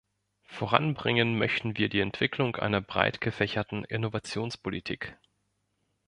Voranbringen 0.47 1.37
möchten 1.37 1.77
wir 1.77 1.87
die 1.87 1.99
Entwicklung 1.99 2.55
einer 2.55 2.81
breit 2.81 3.21
gefächerten 3.21 3.83
Innovationspolitik. 3.83 5.15